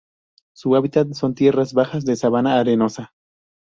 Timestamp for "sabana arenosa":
2.15-3.13